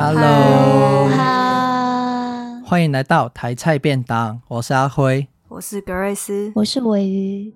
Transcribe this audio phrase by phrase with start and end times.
[0.00, 7.52] Hello，哈，欢迎来到台菜便当，我是阿辉，我是格瑞斯，我是尾鱼。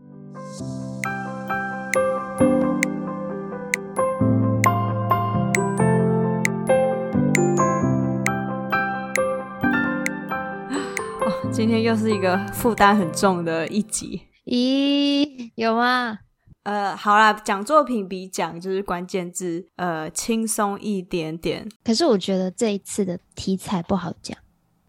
[11.20, 14.23] 哦，今天又是一个负担很重的一集。
[14.47, 16.19] 咦，有吗？
[16.65, 21.69] 呃，好啦，讲作品比讲就是关键字，呃，轻松一点点。
[21.83, 24.37] 可是我觉得这一次的题材不好讲。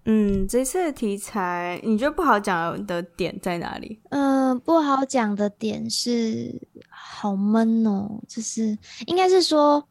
[0.06, 4.00] 嗯，这次的题材你觉得不好讲的点在哪里？
[4.10, 9.88] 嗯、呃，不好讲的点是好闷哦，就是应该是说，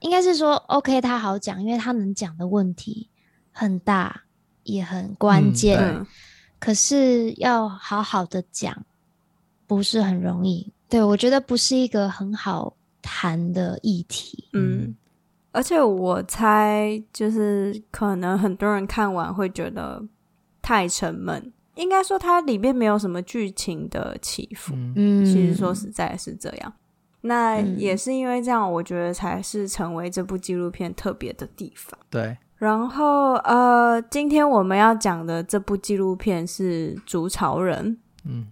[0.00, 3.10] 应该是说，OK，他好讲，因为他能讲的问题
[3.50, 4.22] 很大，
[4.62, 5.80] 也很关键。
[5.80, 6.06] 嗯、
[6.60, 8.86] 可是要好好的讲，
[9.66, 10.72] 不是很容易。
[10.88, 14.48] 对，我觉得不是一个很好谈的议题。
[14.52, 14.94] 嗯，
[15.52, 20.02] 而且我猜，就是可能很多人看完会觉得
[20.62, 21.52] 太沉闷。
[21.74, 24.74] 应该说，它里面没有什么剧情的起伏。
[24.94, 26.72] 嗯，其实说实在是这样。
[27.22, 31.98] 那也是因为这样，我觉得才是成为这部纪录片特别的地方。
[32.08, 32.36] 对。
[32.56, 37.94] 然后，呃，今天我们要讲的这部纪录片是《竹巢人》。
[38.24, 38.46] 嗯。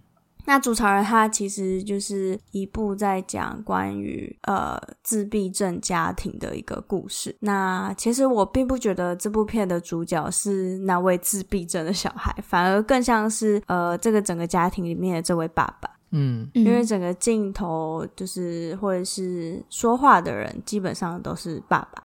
[0.45, 7.35] 那《筑巢人》他其实就是一部在讲关于呃自闭症家庭的一个故事。
[7.39, 15.89] 那其实我并不觉得这部片的主角是那位自闭症的小孩，反而更像是呃这个整个家庭里面的这位爸爸。
[16.11, 22.01] 嗯，因为整个镜头就是或者是说话的人基本上都是爸爸。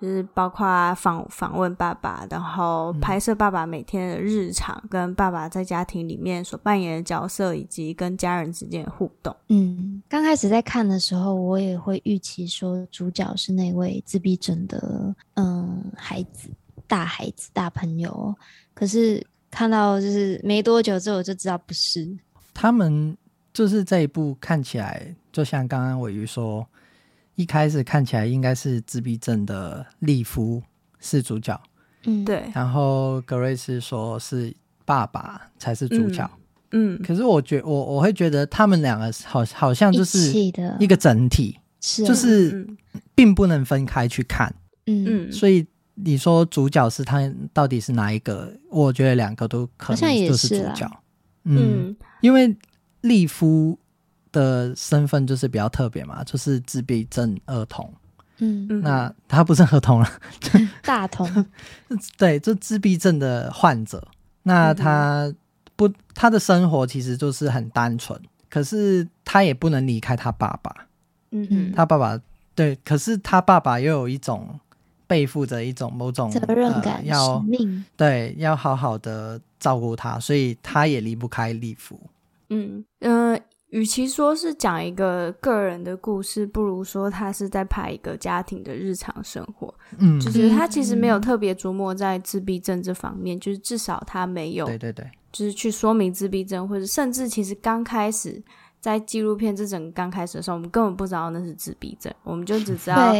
[0.00, 9.34] 就是包括访访问爸爸，然后拍摄爸爸每天的日常，嗯、跟爸爸在家庭里面所扮演的角色，以及跟家人之间的互动。
[9.48, 16.50] 嗯，刚开始在看的时候，我也会预期说主角是那位自闭症的嗯孩子，
[16.86, 18.34] 大孩子，大朋友。
[18.74, 22.14] 可是看到就是没多久之后，我就知道不是。
[22.52, 23.16] 他们
[23.52, 26.66] 就是这一部看起来，就像刚刚尾鱼说。
[27.36, 30.62] 一开始看起来应该是自闭症的利夫
[31.00, 31.60] 是主角，
[32.04, 32.44] 嗯，对。
[32.54, 36.24] 然后格瑞斯说是爸爸才是主角，
[36.70, 36.94] 嗯。
[36.94, 40.32] 嗯，可是我觉我我会觉得他们两个好好像就是
[40.78, 42.66] 一个整体，是就是
[43.14, 44.54] 并不能分开去看，
[44.86, 45.30] 嗯。
[45.32, 48.52] 所以你说主角是他到底是哪一个？
[48.70, 50.88] 我觉得两个都可能就是主角，
[51.44, 52.56] 嗯，嗯，因为
[53.00, 53.76] 利夫。
[54.34, 57.90] 的身份就是比较特别嘛，就是自闭症儿童。
[58.38, 60.08] 嗯，那他不是儿童了，
[60.82, 61.46] 大童。
[62.18, 64.06] 对，就自闭症的患者。
[64.42, 65.32] 那他
[65.76, 70.74] 不，他的生活其实就是很单纯，可是他也不能离开他爸爸。
[71.30, 72.18] 嗯嗯，他爸爸
[72.56, 74.58] 对，可是他爸爸又有一种
[75.06, 81.98] 背负着一种某种责任感，呃、要命对，要好好的照顾他，所以他也离不开利夫。
[82.50, 83.34] 嗯嗯。
[83.34, 83.40] 呃
[83.74, 89.74] 与其说是讲一个个人的故事，不如说他是在拍一个家庭的日常生活。
[89.98, 98.40] 嗯，就是他其实没有特别琢磨在自闭症这方面，就是至少他没有，对对对，就是去说明自闭症，或者甚至其实刚开始
[98.78, 103.12] 在纪录片这整个刚开始的时候，我们根本不知道那是自闭症，我们就只知道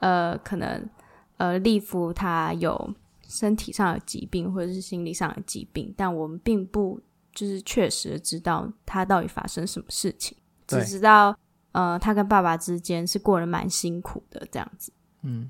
[0.00, 0.88] 呃，可能
[1.36, 2.94] 呃，利夫他有
[3.28, 6.98] 身体上的疾病或者是心理上的疾病，但我们并不。
[7.38, 11.38] 就是确实知道他到底发生什么事情，只知道
[11.70, 14.92] 呃，他跟爸爸之间是过得蛮辛苦的这样子。
[15.22, 15.48] 嗯，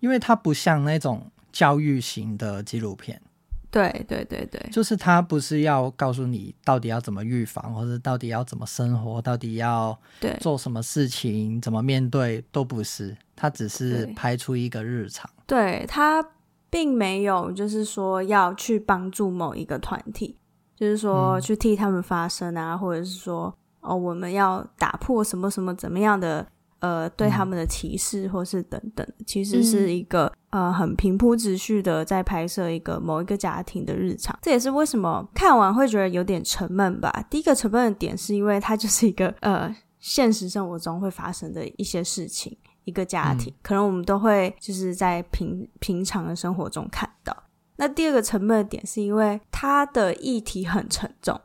[0.00, 3.22] 因为他不像那种教育型的纪录片，
[3.70, 9.96] 对对对对，就是他不是要告诉你到底要怎么预防，或者到底要怎么生活，到底要
[10.40, 15.30] 做什么事情，怎么面对，都不是，他只是拍出一个日常。
[15.46, 16.32] 对，他
[16.68, 20.36] 并没有就是说要去帮助某一个团体。
[20.78, 26.46] 就是说，去替他们发声啊，嗯、或者是说，哦，我们要打破什么什么怎么样的，
[26.78, 34.38] 呃，对他们的歧视，或是等等，其实是一个、嗯、呃很平铺直叙的在拍摄一个某一个家庭的日常。
[34.40, 37.10] 这也是为什么看完会觉得有点沉闷吧。
[37.28, 47.36] 第一个沉闷的点是因为它就是一个呃现实生活中会发生的一些事情，一个家庭，嗯、可能我们都会就是在平平常的生活中看到。
[47.80, 51.40] 那第二个沉闷的点是因为它的议题很沉重。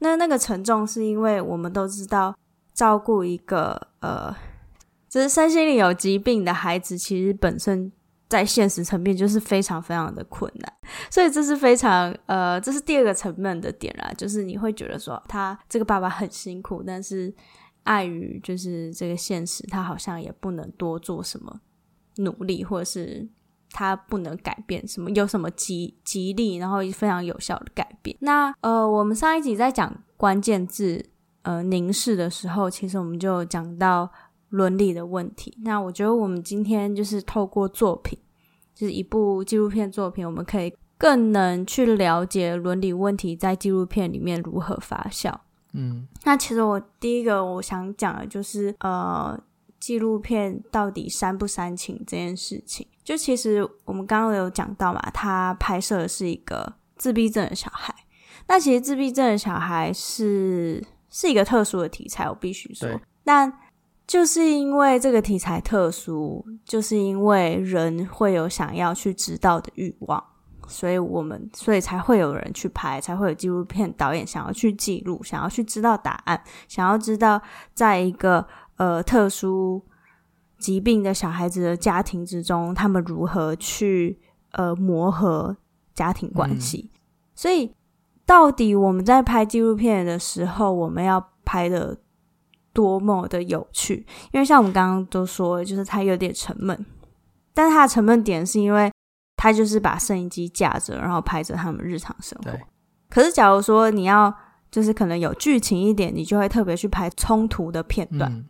[0.00, 2.36] 那那个沉重是因为我们都知道，
[2.74, 4.34] 照顾一个呃，
[5.08, 7.90] 就是身心灵有疾病的孩子，其实本身
[8.28, 10.72] 在现实层面就是非常非常的困难。
[11.08, 17.32] 所以这是非常呃，这是第二个沉闷的点啦，就是你会觉得说他这个爸爸很辛苦，但是
[17.84, 21.60] 碍于就是这个现实，他好像也不能多做什么
[22.16, 23.28] 努力，或者是。
[23.72, 28.16] 它不能改变什么，有什么吉吉利，然后非常有效的改变。
[28.20, 31.04] 那呃，我们上一集在讲关键字
[31.42, 34.10] 呃凝视的时候，其实我们就讲到
[34.50, 35.56] 伦理的问题。
[35.62, 38.18] 那我觉得我们今天就是透过作品，
[38.74, 45.34] 就是一部纪录片作品，我们可以更能去了解伦理问题在纪录片里面如何发酵。
[45.72, 49.38] 嗯，那其实我第一个我想讲的就是呃。
[49.82, 57.94] 纪录片到底煽不煽情这件事情，就其实我们刚刚有讲到嘛，他拍摄的是一个自闭症的小孩。
[58.46, 62.88] 那其实自闭症的小孩是是一个特殊的题材，我必须说。
[63.24, 63.52] 但
[64.06, 70.22] 就是因为这个题材特殊，就是因为人会有想要去知道的欲望，
[70.66, 77.40] 所以我们所以才会有人去拍，才会有纪录片导演想要去记录，想要去知道答案，想要知道
[77.74, 78.46] 在一个。
[78.76, 79.80] 呃，特殊
[80.62, 84.20] 疾病的小孩子的家庭之中，他们如何去
[84.52, 85.56] 呃磨合
[85.94, 86.90] 家庭关系？
[86.92, 86.98] 嗯。
[87.34, 87.74] 所以，
[88.24, 91.98] 到底我们在拍纪录片的时候，我们要拍的
[92.72, 94.06] 多么的有趣？
[94.32, 96.86] 因为像我们刚刚都说，就是它有点沉闷，
[97.52, 98.92] 但是它的沉闷点是因为
[99.36, 102.52] 它就是把摄影机架着，然后拍着他们日常生活。
[103.10, 104.32] 可是，假如说你要
[104.70, 108.32] 就是可能有剧情一点，你就会特别去拍冲突的片段。
[108.32, 108.44] 嗯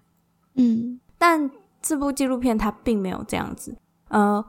[0.54, 1.50] 嗯，但
[1.82, 3.76] 这部纪录片它并没有这样子。
[4.08, 4.42] 呃，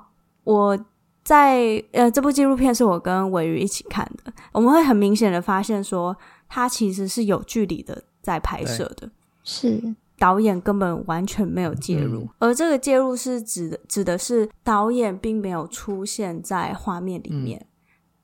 [0.44, 0.78] 我
[1.24, 6.16] 在呃这部纪录片是我跟尾鱼一起看的，我们会很明显的发现说，
[6.48, 9.10] 它其实是有距离的在拍摄的，
[9.44, 17.68] 是导演根本完全没有介入，嗯、而这个介入是指的指的是导演并没有出现在画面里面，嗯、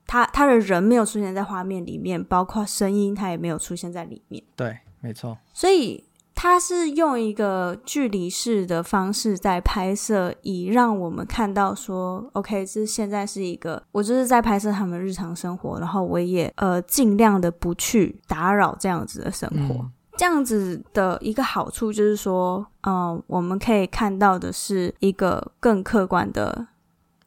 [0.05, 4.43] 他他的人没有出现在画面里面，包括声音他也没有出现在里面。
[4.55, 6.03] 对，没错，所以。
[6.41, 19.83] 他是用一个距离式的方式在拍摄，以让我们看到说，OK，这现在是一个，我就是在拍摄他们日常生活，然后我也呃尽量的不去打扰这样子的生活。
[19.83, 26.67] 嗯、这样子的一个好处就是说，嗯、呃，我们可以看到的是一个更客观的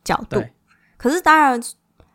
[0.02, 0.42] 角度。
[0.96, 1.60] 可是当然，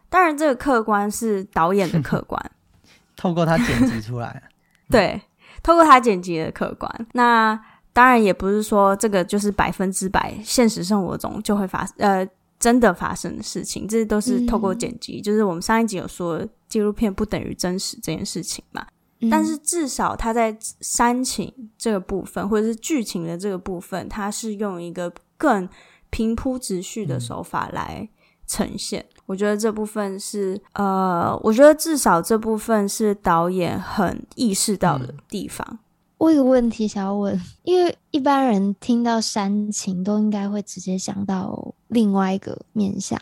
[0.10, 2.44] 当然这个客观是导演的客观，
[3.16, 4.42] 透过他剪辑出来。
[4.90, 5.22] 对。
[5.68, 7.62] 透过他剪辑的客观，那
[7.92, 12.26] 当然也不是说这个就是百分之百现实生活中就会发呃
[12.58, 15.20] 真的发生的事情，这都是透过剪辑。
[15.20, 18.88] 嗯、就是我们上一集有说纪录片不等于真实这件事情嘛，
[19.20, 25.68] 嗯、但是至少他在煽情这个部分或者是剧情的这个部分，他是用一个更
[26.10, 28.08] 平铺直叙的手法来
[28.48, 29.06] 呈现。
[29.28, 35.68] 嗯我觉得这部分是，呃，我觉得至少这部分是导演很意识到的地方。
[35.70, 35.80] 嗯、
[36.18, 43.22] 我有个问题想要问，因为一般人听到煽情都应该会直接想到另外一个面向。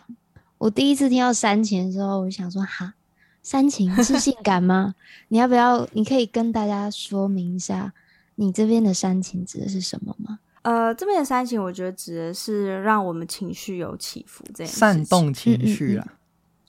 [0.59, 2.93] 我第一次听到煽情的时候，我想说，哈，
[3.41, 4.93] 煽情是性 感吗？
[5.29, 5.87] 你要不要？
[5.93, 7.93] 你可以跟大家说明一下，
[8.35, 10.37] 你这边的煽情指的是什么吗？
[10.65, 15.53] 呃，这边的煽情，我觉得指的是让我们情绪有起伏，这样煽动情。
[15.67, 16.17] 绪啊，嗯嗯嗯。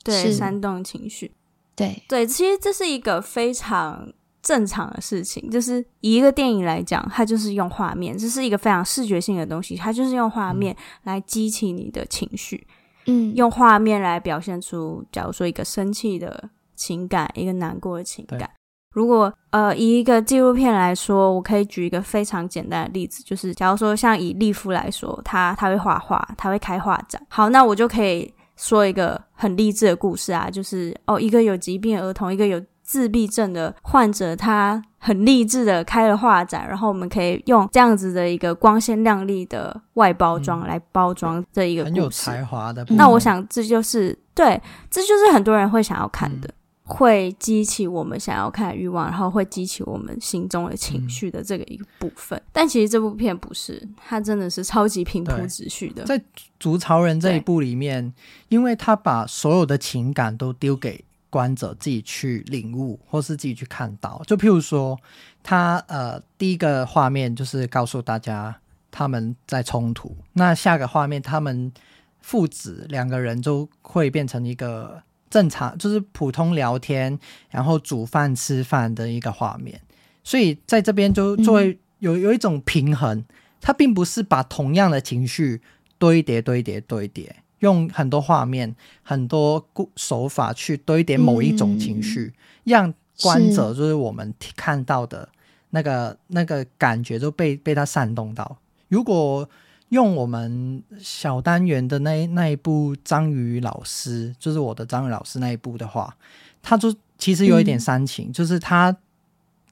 [0.05, 1.33] 对，煽动情绪，
[1.75, 2.03] 对。
[2.07, 4.13] 对，其实这是一个非常
[4.43, 12.67] 正常的事情，就是以一个电影来讲，它就是用画面，这是一个非常视觉性的东西，它就是用画面来激起你的情绪，
[13.07, 18.51] 嗯，用画面来表现出，假如说一个生气的情感，一个难过的情感。
[18.97, 27.21] 如果呃以一个纪录片来说，我可以举一个非常简单的例子，就是假如说像以利夫来说，他他会画画，他会开画展。
[27.29, 41.95] 好，那我就可以说一个很励志的故事啊，就是哦一个有疾病的儿童，一个有自闭症的患者，他很励志的开了画展，然后我们可以用这样子的一个光鲜亮丽的外包装来包装这一个故事。
[41.95, 42.83] 很有才华的。
[42.89, 44.59] 那我想这就是对，
[44.91, 46.49] 这就是很多人会想要看的。
[46.49, 46.53] 嗯
[46.89, 52.39] 会激起我们想要看的欲望，然后会激起我们心中的情绪的这个一个部分。
[52.39, 56.05] 嗯、但其实这部片不是，它真的是超级平铺直叙的。
[56.05, 56.17] 在
[56.61, 58.15] 《筑巢人》这一部里面，
[58.49, 64.23] 因为他把所有的情感都丢给观者自己去领悟，或是自己去看到。
[64.25, 64.97] 就譬如说，
[65.43, 68.57] 他呃第一个画面就是告诉大家
[68.93, 71.73] 他们在冲突，那下个画面他们
[72.21, 75.03] 父子两个人就会变成一个。
[75.37, 77.19] 正常就是普通聊天，
[77.51, 79.79] 然后煮饭吃饭的一个画面，
[80.25, 83.23] 所以在这边就作为有有一种平衡，
[83.61, 85.61] 它并不是把同样的情绪
[85.99, 92.33] 堆叠堆叠堆叠，用很多画面、很多手法去堆叠某一种情绪，
[92.65, 95.29] 让观者就是我们看到的
[95.69, 98.57] 那个那个感觉都被被它煽动到。
[98.89, 99.47] 如果
[99.91, 106.17] 用我们小单元的那那一部章鱼老师，就是我的章鱼老师那一部的话，
[106.63, 108.97] 他就其实有一点煽情，嗯、就是他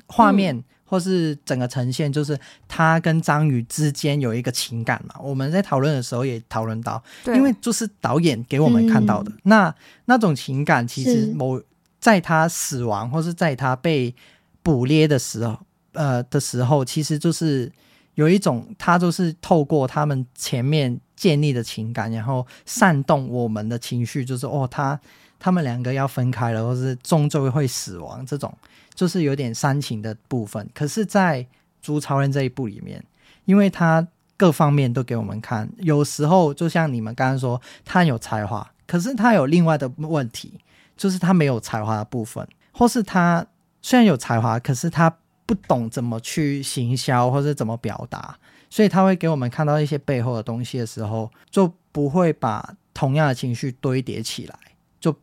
[0.07, 0.57] 画面。
[0.57, 5.15] 嗯或是整个呈现，就是他跟章鱼之间有一个情感嘛。
[5.19, 11.61] 我们在讨论的时候也讨论到，因为就是导演给我们看到的、嗯、那那种情感，其实某
[11.99, 14.15] 在他死亡或是在他被
[14.63, 15.59] 捕猎的时候，
[15.95, 17.73] 呃的时候，其实就是
[18.15, 24.99] 有一种他就是透过他们前面建立的情感，然后煽动我们的情绪，就是哦，他
[25.39, 28.53] 他们两个要分开了，或是终究会死亡这种。
[28.95, 31.43] 就是有点煽情的部分，可是，在
[31.83, 33.05] 《朱超人》这一部里面，
[33.45, 34.07] 因为他
[34.37, 40.61] 各方面都给我们看，有时候就像你们刚刚说，他很有才华，可是他有另外的问题，
[40.97, 43.45] 就是他没有才华的部分，或是他
[43.83, 45.13] 虽然有才华，可是他
[45.47, 48.37] 不懂怎么去行销或者怎么表达，
[48.71, 54.59] 所以他会给我们看到一些背后的东西的时候，就不会把同样的情绪堆叠起来，
[54.99, 55.15] 就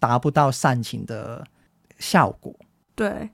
[0.00, 1.46] 达不到煽情的
[1.98, 2.54] 效果。
[2.94, 3.30] 对，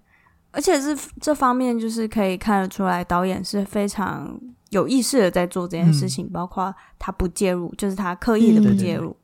[0.50, 4.38] 而且是这方面，就是可以看得出来，导演是非常
[4.70, 9.16] 有意识的在做这件事情，嗯、包括他不介入，就是他刻意的不介入，嗯、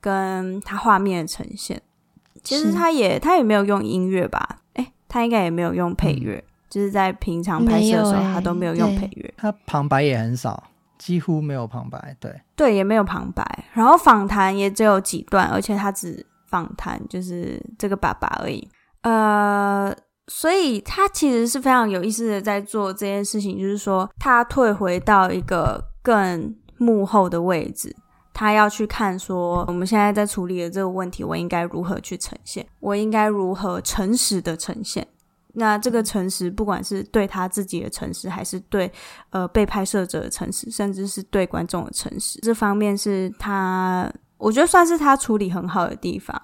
[0.00, 1.80] 跟他画面的呈现。
[2.42, 4.61] 其实他也他也没有用音乐吧？
[5.12, 9.34] 诶，他应该也没有用配乐，嗯、就是在平常拍摄的时候，他都没有用配乐。
[9.36, 10.64] 他旁白也很少，
[10.98, 12.16] 几乎没有旁白。
[12.18, 13.44] 对对，也没有旁白。
[13.74, 18.66] 然后访谈也只有几段，而且他只访谈就是这个爸爸而已。
[19.02, 19.94] 呃，
[20.28, 27.94] 所以他其实是非常有意思的在做这件事情，就是说他退回到一个更幕后的位置，
[28.32, 35.06] 他要去看说我们现在在处理的这个问题，我应该如何去呈现，我应该如何诚实的呈现。
[35.54, 38.90] 那这个诚实，不管是对他自己的诚实，还是对
[39.30, 46.40] 呃被拍摄者的诚实，甚至是对观众的诚实，这方面是他，我觉得算是他处理很好的地方。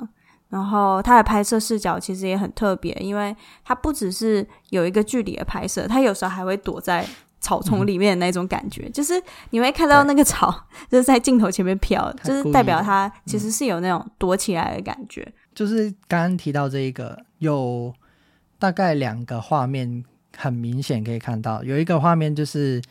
[0.50, 7.06] 然后他的拍摄视角其实也很特别，因为他不只是有一个距离的拍摄，他有时候还会躲在
[7.40, 15.22] 草丛里面的那种感觉，嗯、就是你会看到那个草 就是在镜头前面飘，就是代表它其实是有那种躲起来的感觉。
[15.22, 17.94] 嗯、就是刚刚提到这一个，有
[18.58, 20.04] 大概两个画面
[20.36, 22.82] 很明显可以看到，有一个画面就是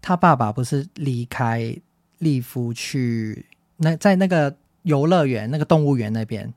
[0.00, 1.76] 他爸爸不是离开
[2.18, 4.56] 利夫去那在那个。
[4.84, 6.54] 游乐园那个动物园那边，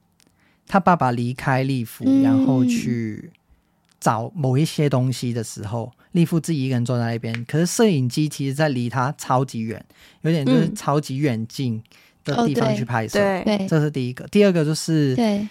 [0.66, 3.30] 他爸爸离开利夫，嗯、然后去
[4.00, 7.46] 找某一些东西的时候，利夫自己一个人坐在那边。
[7.46, 9.86] 可是摄影机其实在离他超级远，
[10.22, 11.80] 有点就是超级远近
[12.24, 13.20] 的地方去拍摄。
[13.20, 14.26] 嗯、对，这是第一个。
[14.30, 15.48] 第二个就是，对，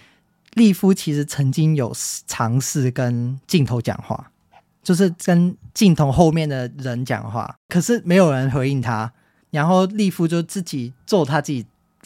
[0.55, 1.95] 利夫其实曾经有
[2.27, 4.31] 尝试跟镜头讲话，
[4.81, 9.13] 就是跟镜头后面的人讲话，可是没有人回应他。
[9.51, 11.65] 然后利夫就自己做他自己。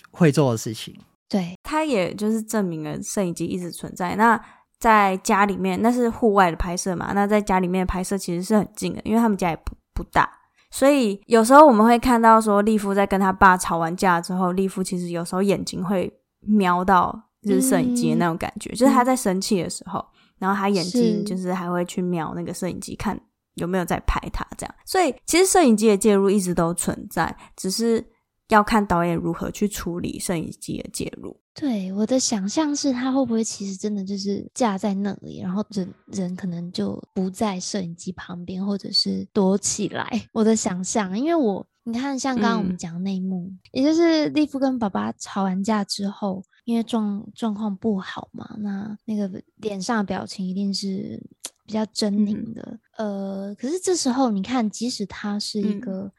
[0.10, 0.96] 会做的事情，
[1.30, 4.16] 对，他也就是证明了摄影机一直存在。
[4.16, 4.36] 那
[4.79, 7.12] 在家里面，那是户外的拍摄嘛？
[7.13, 10.29] 那在家里面拍摄其实是很近的，因为他们家也不不大，
[10.69, 20.05] 所以有时候我们会看到说，利夫在跟他爸吵完架之后，利夫其实有时候眼睛会瞄到就是摄影机的那种感觉，嗯、就是他在生气的时候，
[20.38, 23.19] 然后他眼睛就是还会去瞄那个摄影机，看
[23.55, 24.75] 有没有在拍他这样。
[24.86, 28.05] 所以其实摄影机的介入一直都存在，只是。
[28.50, 31.39] 要看导演如何去处理摄影机的介入。
[31.54, 40.08] 对，我的想象是，他会不会其实真的就是架在那里，然后人人可能就不在摄影机旁边，或者是躲起来。
[40.32, 51.20] 我的想象，因为我你看，像刚刚我们讲的那一幕，嗯、也就是利夫跟爸爸吵完架之后，因为状状况不好嘛，那那个脸上的表情一定是
[51.66, 52.80] 比较狰狞的。
[52.98, 56.01] 嗯、呃，可是这时候你看，即使他是一个。
[56.04, 56.12] 嗯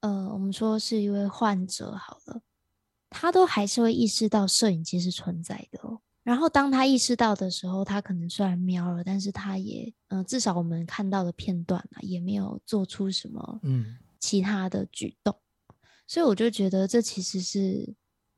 [0.00, 2.40] 呃，我们说是一位患者好了，
[3.10, 6.00] 他都还是会意识到摄影机是存在的哦。
[6.22, 15.34] 然后当他意识到的时候，他可能虽然瞄了，但是他也，嗯、呃，至少我们看到的片段啊，也没有做出什么嗯其他的举动。
[15.68, 15.74] 嗯、
[16.06, 17.94] 所以我就觉得这其实是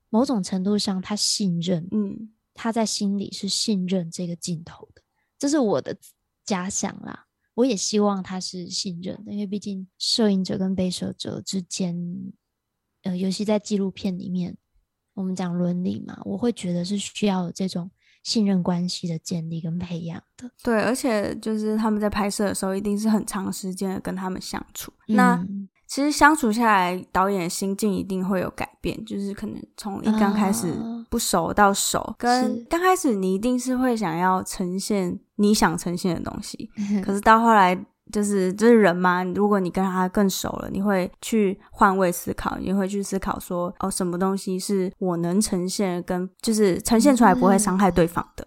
[0.08, 5.02] 某种程度上他信任，嗯，他在心里是信任这个镜头的，
[5.36, 5.96] 这是我的
[6.44, 7.26] 假想啦。
[7.54, 11.94] 我也希望他是信任的，因为毕竟摄影者跟被摄者之间，
[13.02, 14.56] 呃，尤其在纪录片里面，
[15.14, 17.90] 我们讲伦理嘛，我会觉得是需要有这种
[18.22, 20.50] 信任关系的建立跟培养的。
[20.62, 24.92] 对，而且就是他们在拍摄的时候，一定是很长时间的跟他们相处。
[25.08, 25.46] 嗯、那
[25.90, 30.72] 其实相处下来，导演的心境一定会有改变，就是可能从一刚开始
[31.08, 37.76] 不熟到熟，啊、跟刚开始你一定是会想要呈现你想呈现的东西， 是可是到后来
[38.12, 48.46] 就是就是人嘛，如果你跟他更熟了，你会去换位思考，你会去思考说，哦，什么东西是我能呈现跟就是呈现出来不会伤害对方的。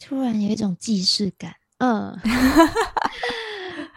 [0.00, 2.18] 突然有一种既视感，嗯。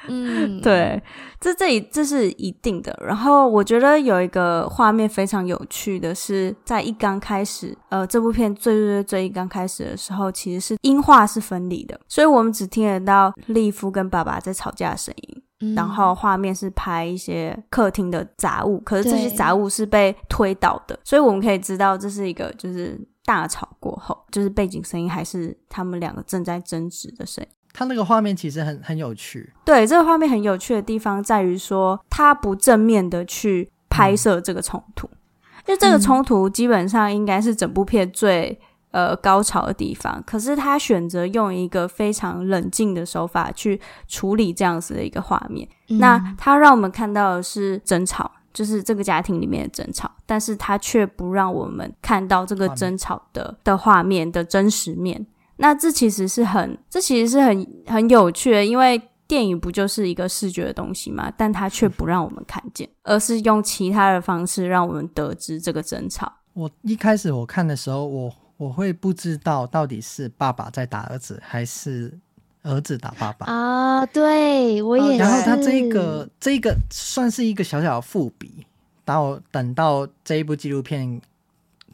[0.07, 1.01] 嗯， 对，
[1.39, 2.97] 这这里这是一定的。
[3.05, 27.49] 然后我觉得有一个画面非常有趣的是，在一刚开始，呃，这部片最最最最一刚开始的时候，其实是音画是分离的，所以我们只听得到利夫跟爸爸在吵架的声音，嗯、然后画面是拍一些客厅的杂物，可是这些杂物是被推倒的，所以我们可以知道这是一个就是大吵过后，就是背景声音还是他们两个正在争执的声音。
[27.77, 38.57] 他那个画面其实很很有趣，对，这个画面很有趣的地方在于说，他不正面的去拍摄这个冲突，嗯、因为这个冲突基本上应该是整部片最
[38.91, 55.27] 呃高潮的地方，可是他选择用一个非常冷静的手法去处理这样子的一个画面，嗯、那他让我们看到的是争吵，就是这个家庭里面的争吵，但是他却不让我们看到这个争吵的的画面的真实面。
[55.57, 61.31] 那这其实是很，这其实是很很有趣的，因为电影不就是一个视觉的东西嘛？
[61.37, 66.31] 但它却不让我们看见，而是用其他的方式让我们得知这个争吵。
[66.53, 72.19] 我一开始我看的时候，我我会不知道到底是爸爸在打儿子，还是
[72.63, 74.05] 儿子打爸爸啊？
[74.05, 75.17] 对，我也是。
[75.17, 78.67] 然后他这一个这一个算是一个小小的伏笔，
[79.03, 81.19] 到等到这一部纪录片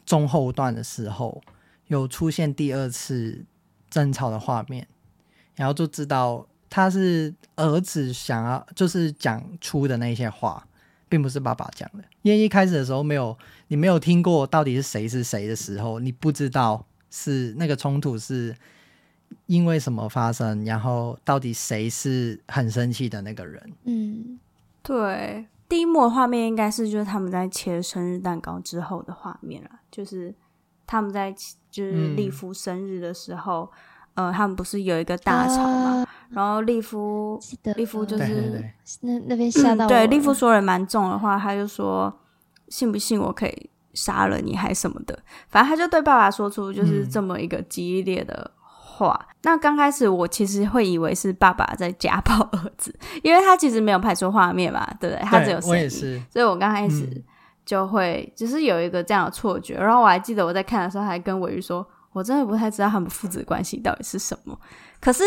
[0.04, 1.40] 中后段的时候，
[1.86, 3.44] 有出现第二次。
[3.92, 4.88] 争吵的画面，
[5.54, 10.66] 然后就知道他是儿子想要就是讲出的那些话，
[11.10, 12.02] 并不是爸爸讲的。
[12.22, 13.36] 因为一开始的时候没有
[13.68, 18.56] 你没有听过到底是谁是谁的时候，你不知道是那个冲突是
[19.44, 23.72] 因为什么发生，然后到底谁是很生气的那个人。
[23.84, 24.40] 嗯，
[24.82, 30.34] 对，第一幕的画面应该是就是他们在切生日蛋糕之后的画面了，就是。
[30.84, 31.34] 他们在
[31.72, 33.68] 就是利夫生日的时候，
[34.14, 36.02] 嗯、呃，他们不是有一个大吵嘛？
[36.02, 37.40] 啊、然后利夫，
[37.76, 38.62] 利夫就是
[39.00, 42.14] 那那边吓到、嗯，对，利夫说了蛮重的话，他就说
[42.68, 49.18] 信不信我可以杀了你还什么的，反正他就对爸爸说出就是这么一个激烈的话。
[49.30, 55.24] 嗯、那刚开始我其实会以为是爸爸在家暴儿子，因为他其实没有拍出画面嘛，对不对？
[55.24, 55.88] 他只有声音，
[56.30, 57.24] 所以我刚开始。
[57.62, 64.58] 嗯就会就是有一个这样的错觉，然后我还记得我在看的时候，还跟尾鱼说，我真的不太知道他们父子关系到底是什么。
[65.00, 65.24] 可是，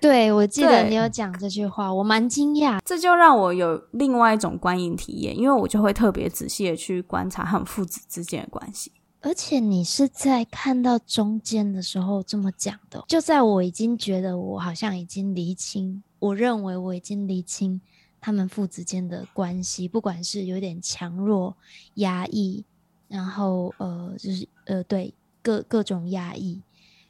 [0.00, 2.80] 对，我记得你有讲这句话，我蛮惊讶。
[2.84, 8.92] 这就让我有另外一种观影体验，因为我就会特别仔细的去观察他们父子之间的关系。
[9.22, 17.82] 而且你是在看到中间的时候这么讲的，就在我已经觉得我好像已经厘清，我认为我已经厘清。
[18.20, 21.56] 他们父子间的关系，不管是有点强弱、
[21.94, 22.64] 压抑，
[23.08, 26.60] 然后呃，就是呃，对各各种压抑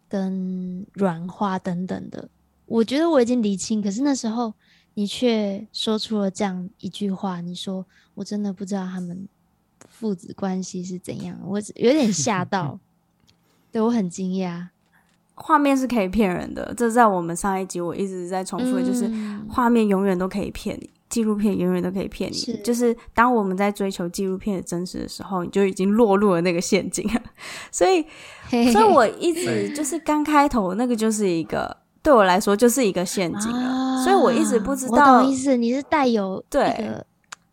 [0.09, 2.29] 跟软化等等的，
[2.67, 3.83] 我觉得我已经理清。
[3.83, 4.55] 可是那时候
[4.95, 9.29] 你却说出了这样一句话，你说我真的不知道他们
[9.89, 12.79] 父子关系是怎样，我有点吓到，
[13.73, 14.69] 对我很惊讶。
[15.35, 19.11] 画面是可以骗人的，这在我们上一集我一直在重复的，就是
[19.49, 20.91] 画面永远都可以骗你。
[21.11, 27.21] 纪录片永远都可以骗你，是就是当我们在追求纪录片的真实的时候，你就已经落入了那个陷阱了。
[27.71, 28.07] 所以，
[28.73, 35.19] 所以我一直就是刚开头那个就是一个对我来说就是一个陷阱了，啊、所以我一直不知道。
[35.19, 37.05] 我懂意思，你是带有对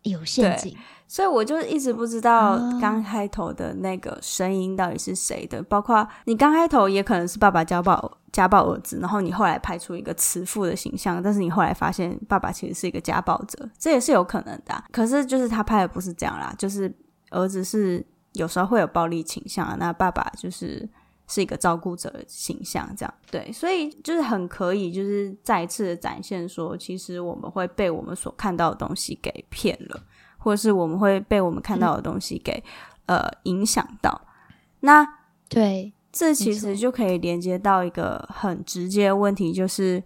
[0.04, 0.74] 有陷阱。
[1.08, 14.84] 所以我就一直不知道刚开头的那个声音到底是谁的，包括你刚开头也可能是爸爸家暴家暴儿子，然后你后来拍出一个慈父的形象，但是你后来发现爸爸其实是一个家暴者，这也是有可能的啊。
[14.92, 16.94] 可是就是他拍的不是这样啦，就是
[17.30, 20.86] 儿子是有时候会有暴力倾向，那爸爸就是
[21.26, 29.98] 是一个照顾者的形象，这样对，所以就是很可以就是再一次的展现说，其实我们会被我们所看到的东西给骗了。
[30.38, 32.62] 或是我们会被我们看到的东西给、
[33.06, 34.20] 嗯、呃影响到，
[34.80, 35.06] 那
[35.48, 40.02] 对，这其实就可以连接到一个很直接的问题，就是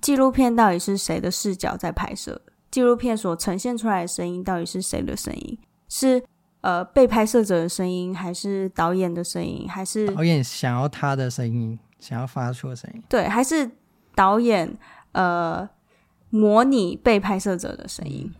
[0.00, 2.40] 纪录片到底是谁的视角在拍摄？
[2.70, 5.58] 纪录片所呈现出来的声音到底是谁的声音？
[5.88, 6.22] 是
[6.60, 13.02] 呃被拍摄者的声音，还是导演的声音，还是导演想要他的声音，想要发出的声音？
[13.08, 13.70] 对，还是
[14.14, 14.76] 导演
[15.12, 15.68] 呃
[16.30, 18.28] 模拟被拍摄者的声音？
[18.28, 18.34] 嗯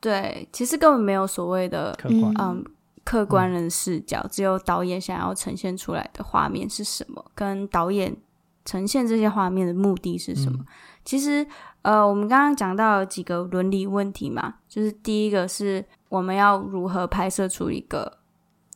[0.00, 2.64] 对，其实根本没有所谓的客观，嗯，
[3.04, 8.16] 客观人视角，嗯、只有导演想要呈现出来的画面是什么，跟导演
[8.64, 10.58] 呈现这些画面的目的是什么？
[10.60, 10.66] 嗯、
[11.04, 11.46] 其实，
[11.82, 18.18] 呃，我们刚刚讲到几个伦理问题嘛，就是第一个是我们要如何拍摄出一个。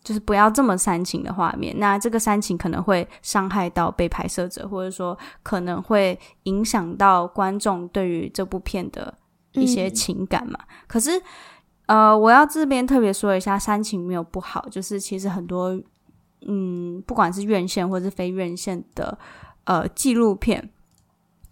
[0.04, 9.14] 就是不要这么煽情的画面，那这个煽情可能会伤害到被拍摄者，或者说可能会影响到观众对于这部片的
[9.52, 10.58] 一些情感嘛。
[10.60, 11.22] 嗯、可是，
[11.86, 15.78] 呃，我要这边特别说一下，煽情没有不好，就是其实很多，
[16.46, 19.18] 嗯，不管是院线或是非院线的，
[19.64, 20.70] 呃，纪录片。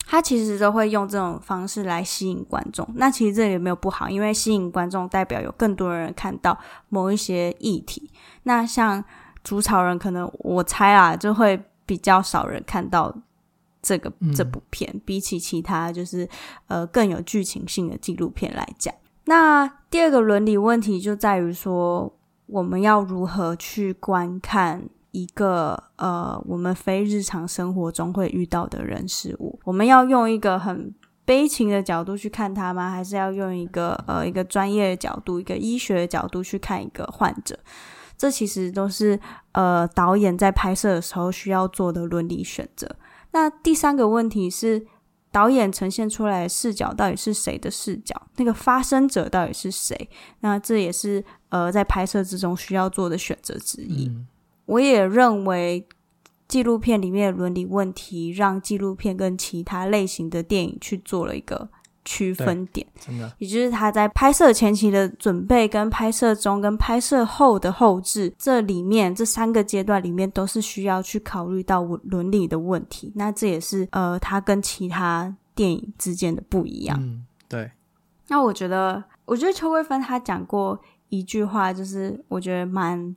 [0.07, 6.59] 它其实都会用这种方式来吸引观众，那其实这也没有不好，因为吸引观众代表有更多人看到
[6.89, 8.11] 某一些议题。
[8.43, 9.01] 那像
[9.45, 13.15] 《筑巢人》，可能我猜啊，就会比较少人看到
[13.83, 16.29] 这个这部片，嗯、比起其他就是
[16.69, 18.95] 呃更有剧情性的纪录片来讲。
[19.25, 22.17] 那第二个伦理问题就在于说，
[22.47, 24.89] 我们要如何去观看？
[25.13, 32.89] 一个呃，我们非日常生活中会遇到的人事物，我们要用一个很悲情的角度去看他吗？
[32.89, 37.59] 还是要用一个呃一个专业的角度、一个医学的角度去看一个患者？
[38.17, 39.19] 这其实都是
[39.51, 42.89] 呃导演在拍摄的时候需要做的伦理选择。
[43.33, 44.87] 那第三个问题是，
[45.31, 48.21] 导演呈现出来的视角到底是谁的视角？
[48.37, 50.09] 那个发生者到底是谁？
[50.41, 54.07] 那这也是呃在拍摄之中需要做的选择之一。
[54.09, 54.27] 嗯
[54.67, 55.89] 我也认为，
[56.47, 61.69] 纪录片里面的伦理问题，让纪录片跟其他类型的电影去做了一个
[62.05, 62.87] 区分点。
[62.99, 73.13] 真的，也就是他在拍摄前期的准备、跟拍摄中、跟拍摄后的后置，这里面这三个阶段里面，都是需要去考虑到伦理的问题。
[73.15, 76.99] 那这也是呃，他跟其他电影之间的不一样。
[77.01, 77.71] 嗯，对。
[78.29, 83.15] 那我觉得，我觉得邱桂芬他讲过一句话，就是我觉得蛮。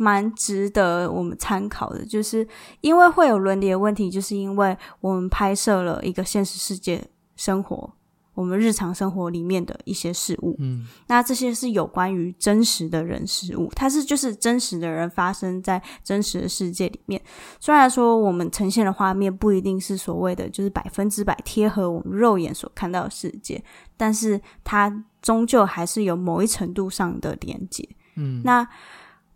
[0.00, 2.46] 蛮值得我们参考的，就是
[2.82, 7.04] 因为会有伦理的问题，就是因为我们拍摄了一个现实世界
[7.38, 7.90] 生活，
[8.34, 10.54] 我们日常生活里面的一些事物。
[10.58, 17.18] 嗯，那这些是有关于真实的人事物，它是就是真实的人发生在真实的世界里面。
[17.58, 23.64] 虽然说我们呈现的画面不一定是所谓的就是百分之百贴合我们肉眼所看到的世界，
[23.96, 27.88] 但是它终究还是有某一程度上的连接。
[28.16, 28.68] 嗯，那。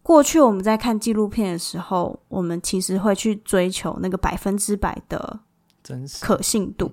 [0.04, 5.38] 过去我们在看纪录片的时候，我们其实会去追求那个百分之百的
[5.80, 6.90] 真实可信度。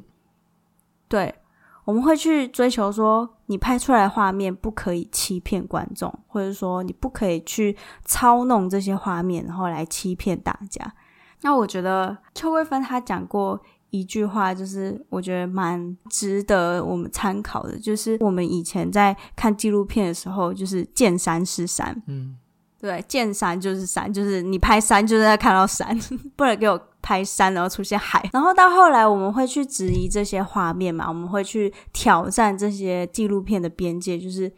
[1.09, 1.33] 对，
[1.83, 10.93] 我们会去追求说，你拍出来的画面不可以欺骗观众，或者说你不可以去操弄这些画面，然后来欺骗大家。
[11.41, 22.37] 那我觉得邱桂芬她讲过一句话，就是我觉得蛮值得我们参考的，就是我们以前在看纪录片的时候，就是见山是山，嗯。
[22.81, 25.99] 对，见山就是山，就是你拍山就是在看到山，
[26.37, 28.29] 不能给我拍山然后出现海。
[28.33, 34.51] 然后到后来，我们会去质疑这些画面嘛，我们会去挑战这些纪录片的边界，就是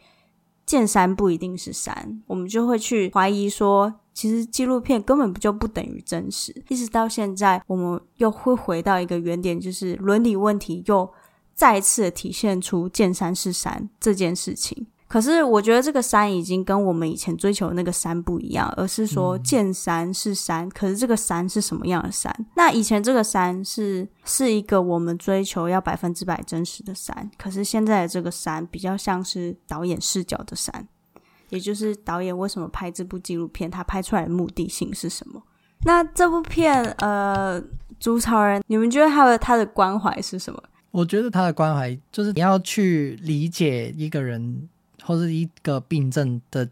[0.64, 6.54] 见山不一定是山，我们就会去怀疑说，其实纪录片根本不就不等于真实。
[6.68, 11.10] 一直到现在，我们又会回到一个原点，就是伦理问题又
[11.54, 14.86] 再次体现出见山是山这件事情。
[15.12, 22.34] 可是我觉得这个山已经跟我们以前追求的那个山不一样，而是说见山是山，嗯、可是这个山是什么样的山？
[22.56, 30.88] 那以前这个山是是一个我们追求要百分之百真实的山，可是现在的这个山比较像是导演视角的山，
[31.50, 35.42] 也就是导演为什么拍这部纪录片，他拍出来的目的性是什么？
[35.84, 37.60] 那这部片呃，
[38.00, 40.62] 《朱超人》，你们觉得他的他的关怀是什么？
[40.90, 44.70] 我觉得他的关怀就是你要去理解一个人。
[45.04, 46.68] 或是一个病症的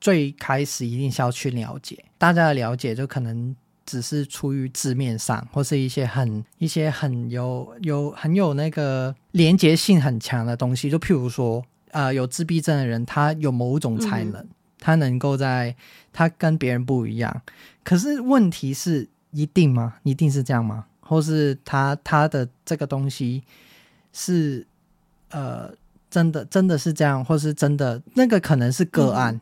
[0.00, 2.04] 最开始，一定是要去了解。
[2.16, 3.54] 大家的了解就可能
[3.84, 10.90] 只是出于字面上，或是一些很一些很有有很有那个连结性很强的东西。
[10.90, 15.74] 就譬如说，呃，有自闭症的人，他有某种才能，嗯、他能够在
[16.12, 17.42] 他跟别人不一样。
[17.82, 19.94] 可是问题是，一定吗？
[20.02, 20.86] 一定是这样吗？
[21.00, 23.42] 或是他他的这个东西
[24.12, 24.66] 是
[25.30, 25.72] 呃？
[26.18, 29.40] 真的真的是这样，或是真的那个可能是个案，嗯、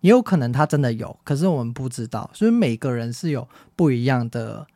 [0.00, 2.28] 也有可能他真的有，可是我们不知道。
[2.34, 3.46] 所以每个人是有
[3.76, 4.66] 不一样的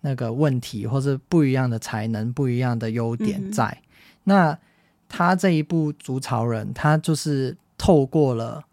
[0.00, 3.66] 那个问题，或是不一样的才能、不一样的优点在。
[3.66, 3.86] 嗯、
[4.24, 4.58] 那
[5.08, 8.64] 他这一部《筑巢人》，他就是透过了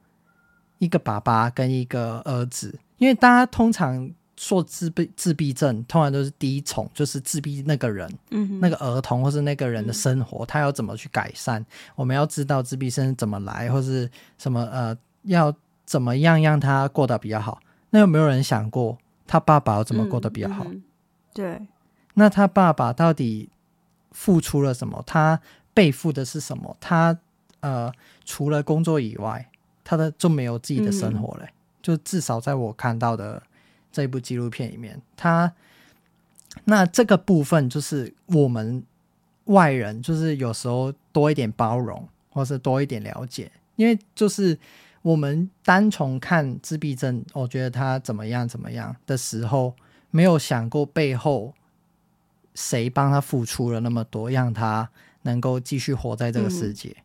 [0.80, 4.12] 一个爸爸跟一个儿子，因为大家通常。
[4.40, 11.64] 说自闭自闭症，通常都是第一重，就是自闭那个人，嗯、那个儿童或是那个人的生活，嗯、他要怎么去改善？
[11.94, 17.60] 我们要知道自闭症怎么来，或是什么呃，要怎么样让他过得比较好？
[17.90, 18.98] 那有没有人想过
[19.28, 20.64] 他爸爸要怎么过得比较好？
[20.68, 20.84] 嗯嗯、
[21.34, 21.68] 对，
[22.14, 23.50] 那他爸爸到底
[24.12, 25.04] 付出了什么？
[25.06, 25.38] 他
[25.74, 26.78] 背负的是什么？
[26.80, 27.18] 他
[27.60, 27.92] 呃，
[28.24, 29.50] 除了工作以外，
[29.84, 31.44] 他的就没有自己的生活了。
[31.44, 33.44] 嗯、就至少在我看到的
[33.92, 35.52] 这部纪录片里面，他
[36.66, 38.84] 那这个部分就是我们
[39.46, 44.58] 外人，就是有时候多一点包容，或是多一点了解，因为就是
[45.02, 49.74] 我们单从看自闭症，我觉得他怎么样怎么样的时候，
[50.12, 51.54] 没有想过背后
[52.54, 54.90] 谁帮他付出了那么多，让他
[55.22, 56.90] 能够继续活在这个世界。
[56.90, 57.04] 嗯、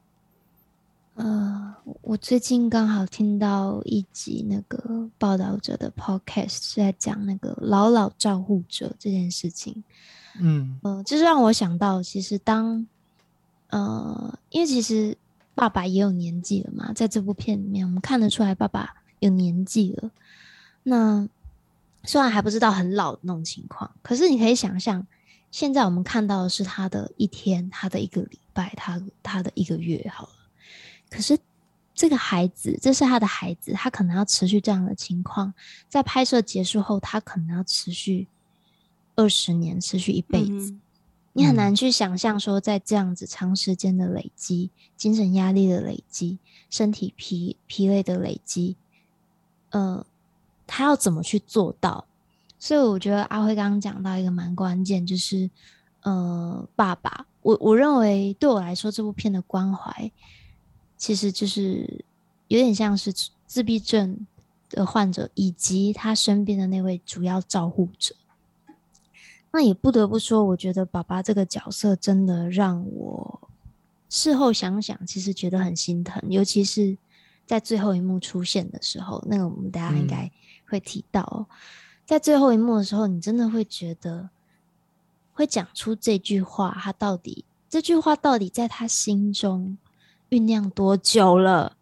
[1.15, 9.85] 呃，我最近刚好听到一集那个报道者的 podcast 是在讲那个老老照护者这件事情。
[10.41, 12.85] 嗯，呃，就是让我想到，其实当
[13.71, 15.17] 呃，因为其实
[15.55, 20.11] 爸爸也有年纪了嘛，在这部片里面，我们看得出来爸爸有年纪了。
[20.83, 21.29] 那
[22.03, 25.07] 虽然还不知道很老的那种情况，可是你可以想象，
[25.53, 30.31] 现在我们看到的是他的一天，他的一个礼拜，他他的一个月，好了。
[31.15, 31.39] 可是
[31.95, 35.55] 这个孩子，这是他的孩子，他可能要持续这样的情况，
[35.89, 38.27] 在拍摄结束后，他可能要持续
[39.15, 40.73] 二十年，持续一辈子。
[40.73, 40.81] 嗯、
[41.35, 48.77] 你很难去想象说，在这样子长时间的累积、精神压力的累积、身体疲疲累的累积，
[49.71, 50.05] 呃。
[50.67, 52.07] 他要怎么去做到？
[52.59, 55.51] 所以我觉得阿辉刚刚讲到一个蛮关键，就是
[56.01, 60.11] 呃，爸爸，我我认为对我来说，这部片的关怀
[61.05, 62.03] 其实就是
[62.49, 63.13] 有点像是
[63.47, 64.27] 自闭症
[64.71, 68.15] 的患者以及他身边的那位主要照护者。
[69.51, 73.39] 那也不得不说，我觉得爸爸这个角色真的让我
[74.09, 76.97] 事后想想，其实觉得很心疼，尤其是
[77.45, 80.31] 在最后一幕出现的时候，那个我们大家应该。
[80.67, 81.47] 会提到，
[82.07, 84.31] 在最后一幕的时候，你真的会觉得，
[85.35, 89.77] 会讲出这句话，他到底这句话到底在他心中
[90.35, 91.77] 酝酿多久了？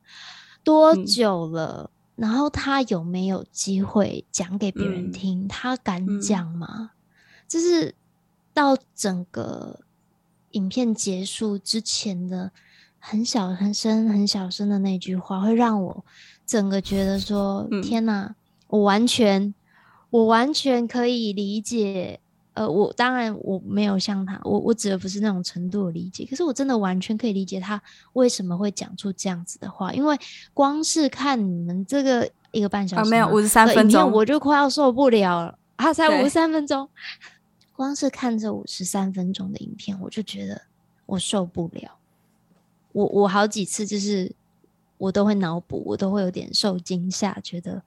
[0.62, 1.90] 多久了？
[2.16, 5.46] 嗯、然后他有没有机会讲给别人听？
[5.46, 6.90] 嗯、他敢讲吗？
[7.48, 7.94] 就、嗯、是
[8.52, 9.80] 到整个
[10.50, 12.52] 影片结束之前的
[12.98, 16.04] 很小、很深、很小声的那句话，会让我
[16.46, 18.34] 整个觉得说：嗯、天哪！
[18.68, 19.54] 我完全，
[20.10, 22.20] 我完全可以理解。
[22.54, 26.26] 呃，我当然我没有像他，我我指的不是那种程度的理解。
[26.28, 27.80] 可是我真的完全可以理解他
[28.12, 30.18] 为什么会讲出这样子的话，因为
[30.52, 35.58] 光是看你们这个一个半小时，啊、没有五十三分钟，我就快要受不了了。
[35.76, 36.88] 啊，才五十三分钟，
[37.74, 40.62] 光是看这五十三分钟的影片，我就觉得
[41.06, 41.90] 我受不了。
[42.92, 44.30] 我我好几次就是
[44.98, 47.82] 我都会脑补，我都会有点受惊吓，觉得。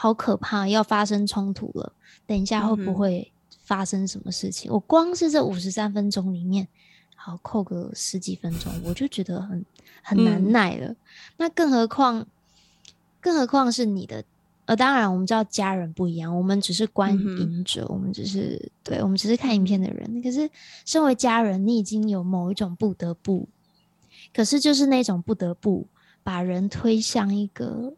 [0.00, 1.92] 好可怕，要发生冲突了！
[2.24, 3.32] 等一下会不会
[3.68, 4.72] 发生什么事情？
[4.72, 6.66] 我光是这五十三分钟里面，
[7.14, 9.62] 好扣个十几分钟，我就觉得很
[10.02, 10.86] 很难耐了。
[10.86, 10.96] 嗯、
[11.36, 12.26] 那更何况，
[13.20, 14.24] 更何况是你的
[14.64, 20.22] 呃，当然我们知道家人不一样，我们只是观影者，嗯、我们只是对，我们只是看影片的人。
[20.22, 20.48] 可是
[20.86, 23.46] 身为家人，你已经有某一种不得不，
[24.32, 25.86] 可是就是那种不得不
[26.22, 27.92] 把人推向一个。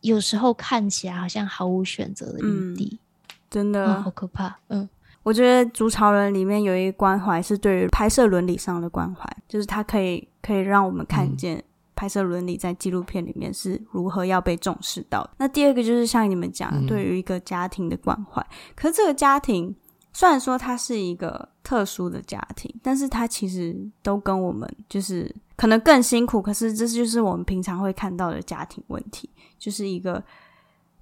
[0.00, 4.58] 有时候看起来好像毫无选择的余地，嗯，真的，哦，好可怕。
[4.68, 4.86] 嗯，
[5.24, 11.64] 我觉得《筑巢人》里面有一个关怀是对于拍摄伦理上的关怀，就是它可以可以让我们看见
[11.96, 15.28] 拍摄伦理在纪录片里面是如何要被重视到。
[15.38, 19.74] 那第二个就是像你们讲的，对于一个家庭的关怀，嗯，可是这个家庭
[20.12, 29.30] 虽然说它是一个特殊的家庭，但是它其实都跟我们就是可能更辛苦，可是这就是我们平常会看到的家庭问题。
[29.58, 30.22] 就是一个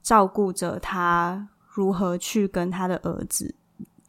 [0.03, 3.53] 照顾者，他如何去跟他的儿子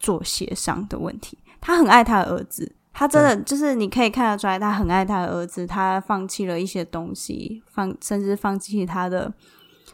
[0.04, 1.38] 做协商的问题。
[1.60, 5.66] 他很爱他的儿子，他真的就是你可以看得出来，他很爱他的儿子。
[5.66, 9.32] 他放弃了一些东西，放甚至放弃他的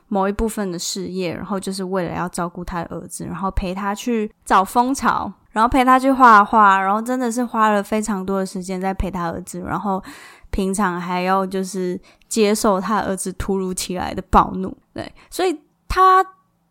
[0.07, 10.03] 某一部分的事业，然后就是为了要照顾他的儿子，然后陪他去找蜂巢，然后陪他去画画，然后真的是花了非常多的时间在陪他儿子，然后。
[10.51, 15.55] 平常还要就是接受他儿子突如其来的暴怒，对，所以
[15.87, 16.25] 他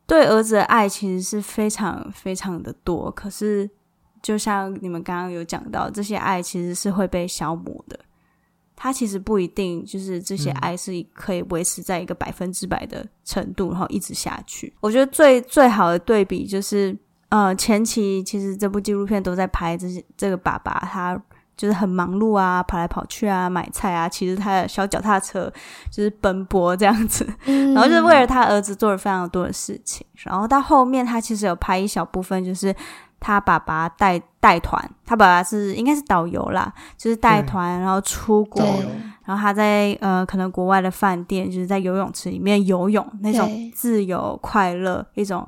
[0.09, 3.09] 对儿子的爱其实是非常非常的多。
[3.13, 3.71] 可是，
[4.21, 8.01] 就像你们刚刚有讲到，这些爱其实是会被消磨的。
[8.75, 14.75] 他其实不一定就是这些爱是可以维持在一个百分之百的程度，然后一直下去。
[14.81, 16.97] 我觉得最最好的对比就是，
[17.29, 21.23] 呃，前期其实这部纪录片都在拍这些这个爸爸他。
[21.59, 25.53] 就是很忙碌啊，跑来跑去啊，买菜啊，骑着他的小脚踏车，
[25.91, 30.07] 就是奔波这样子，嗯、 然后就是为了他儿子做了非常多的事情。
[30.19, 32.75] 然后到后面，他其实有拍一小部分，就是
[33.19, 38.65] 他爸爸带带团，他爸爸是应该是导游啦，就是带团然后出国，
[39.25, 45.47] 然后他在呃可能国外的饭店，就是在游泳池里面游泳，那种自由快乐，一种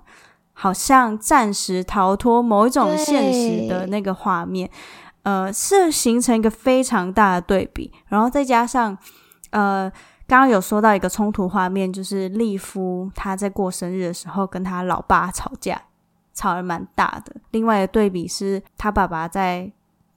[0.52, 4.68] 好像暂时逃脱某一种现实的那个画面，
[5.22, 8.96] 呃，是形成一个非常大的对比，然后再加上
[9.50, 9.90] 呃。
[10.30, 15.83] 刚刚有说到一个冲突画面，就是利夫他在过生日的时候跟他老爸吵架，
[16.33, 17.35] 吵得蛮大的。
[17.50, 19.68] 另外的对比是他爸爸在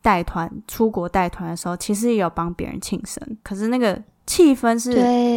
[0.03, 4.91] 带团出国带团的时候，其实也有帮别人庆生，可是那个气氛是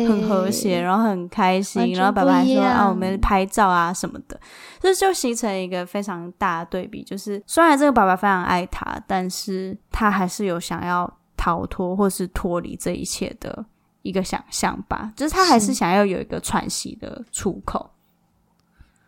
[0.09, 4.41] 很和谐，然后很开心，然后爸爸还说啊，我们拍照啊什么的，
[4.81, 7.03] 这就形成一个非常大的对比。
[7.03, 13.67] 就是虽然这个爸爸非常爱他，但是他还是有想要逃脱或是脱离这一切的。
[14.03, 17.91] 一个想象吧，就是他还是想要有一个喘息的出口。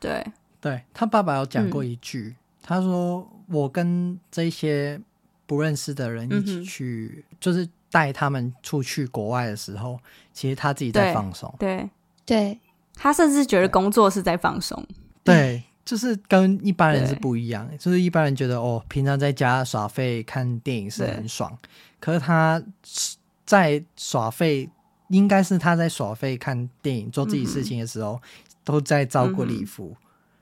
[0.01, 0.27] 对，
[0.61, 5.01] 对他爸爸有讲过一句，嗯、他说：“我跟这些
[5.47, 9.99] 不认识的人一起去，嗯、就是带他们出去国外的时候，
[10.33, 11.55] 其实他自己在放松。
[11.59, 11.89] 对，
[12.25, 12.59] 对，
[12.95, 14.85] 他甚至觉得工作是在放松。
[15.25, 17.69] 对，就是跟一般人是不一样。
[17.79, 21.57] 就是一般人觉得哦，平常在家耍废看电影是很爽，
[22.01, 22.63] 可是他
[23.45, 24.71] 在耍废。
[25.11, 28.29] 应该是他在耍废、看电影、做自己事情的时候，嗯、
[28.63, 29.97] 都在照顾利夫。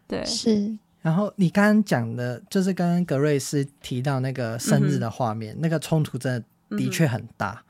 [0.09, 0.77] 对，是。
[1.03, 7.63] 然后你刚刚讲的，就是刚刚格瑞斯提到那个生日的画面，嗯、那个冲突真的的确很大。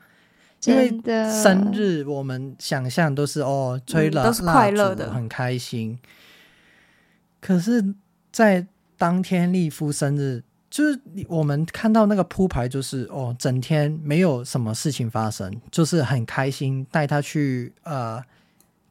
[0.65, 5.99] 嗯、因为生日我们想象都是哦，吹了快乐的，很开心。
[7.39, 7.93] 可是，
[8.31, 8.65] 在
[8.97, 10.43] 当天利夫生日。
[10.69, 18.21] 就是我们看到那个铺排，就是哦，整天没有什么事情发生，就是很开心，带他去呃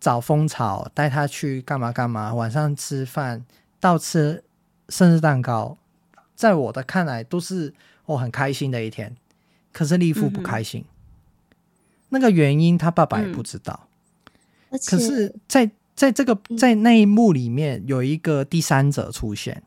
[0.00, 3.44] 找蜂巢，带他去干嘛干嘛，晚上吃饭
[3.78, 4.42] 到吃
[4.88, 5.76] 生日蛋糕，
[6.34, 7.74] 在我的看来都是
[8.06, 9.14] 哦很开心的一天。
[9.76, 11.56] 可是利夫不开心，嗯、
[12.08, 13.88] 那个原因他爸爸也不知道。
[14.70, 19.62] 嗯、可是在在这个在那一幕里面，有一个第三者出现，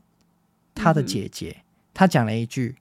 [0.74, 1.58] 他的姐姐。
[1.60, 2.78] 嗯他讲了一句：“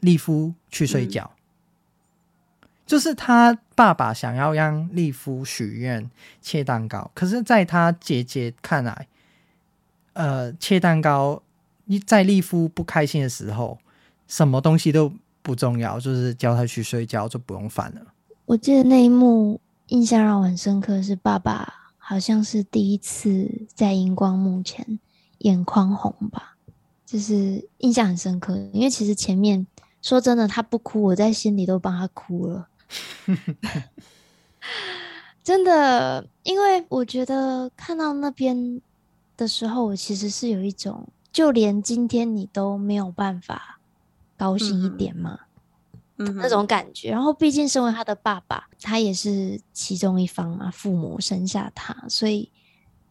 [0.00, 1.30] 利夫去睡觉。
[1.32, 6.10] 嗯”就是他爸爸想要让利夫许愿
[6.42, 9.06] 切蛋糕，可是在他姐姐看来，
[10.14, 11.40] 呃，切蛋糕
[12.04, 13.78] 在利夫不开心的时候，
[14.26, 15.12] 什么东西都
[15.48, 18.02] 不重要，就是叫他去睡觉就不用烦了。
[18.44, 24.98] 我记得那一幕印象让我很深刻，是爸爸好像是第一次在荧光幕前
[25.38, 26.56] 眼眶红吧。
[27.06, 29.66] 就是印象很深刻，因为其实前面
[30.02, 32.68] 说真的，他不哭，我在心里都帮他哭了。
[35.42, 38.82] 真的，因为我觉得看到那边
[39.38, 43.77] 的时候，我其实是有一种，就连今天你都没有办法
[44.38, 45.40] 高兴一点嘛，
[46.16, 47.10] 嗯，那种感觉。
[47.10, 52.50] 然后，毕竟身为他的爸爸，他也是其中一方嘛，父母生下他，所以。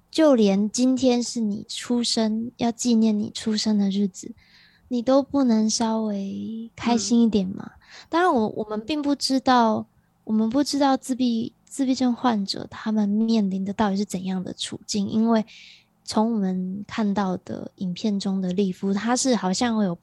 [0.09, 4.31] 就连今天是你出生，要纪念你出生的日子，
[4.87, 7.71] 你都不能稍微开心一点吗？
[7.73, 9.85] 嗯、当然我，我我们并不知道，
[10.23, 15.45] 我们不知道自闭自闭症患者他们面临的到底是怎样的处境，因为
[16.03, 19.95] 从我们看到的影片中的利夫，他是好像会有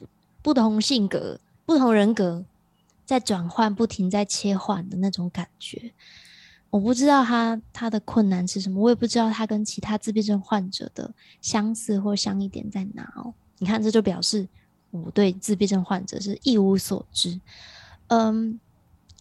[0.45, 2.45] 不同性格、不同人格
[3.07, 5.95] 在转换，不停在切换的那种感觉。
[6.69, 13.33] 我不知道他他的困难是什么，我也不知道他跟其他自闭症患者的相似或相异点在哪哦。
[13.57, 14.47] 你看，这就表示
[14.91, 17.41] 我对自闭症患者是一无所知。
[18.09, 18.61] 嗯，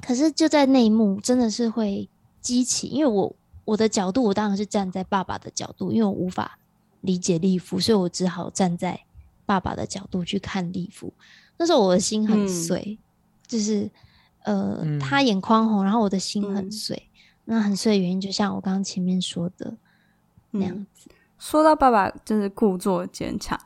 [0.02, 2.10] 可是就在那一幕，真的是会
[2.42, 3.34] 激起，因为我
[3.64, 6.60] 我的角度，我当然是站在爸爸的角度，因为我无法
[7.00, 9.00] 理解利夫，所以我只好站在
[9.46, 11.14] 爸爸的角度去看利夫。
[11.58, 12.98] 那时候我的心很碎，嗯、
[13.48, 13.90] 就是
[14.44, 16.96] 呃，嗯、他眼眶红，然后我的心很碎。
[16.96, 17.10] 嗯
[17.46, 19.76] 那很碎的原因，就像我刚刚前面说的
[20.52, 21.10] 那样子。
[21.10, 23.60] 嗯，说到爸爸就是故作坚强，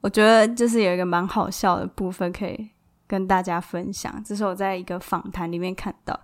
[0.00, 2.70] 我觉得就是有一个蛮好笑的部分可以
[3.04, 4.22] 跟大家分享。
[4.24, 6.16] 这是我在一个访谈里面看到，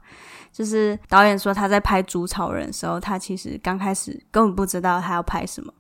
[0.53, 5.75] 就是导演说他在拍《筑巢人》的时候，他其实刚开始根本不知道他要拍什么。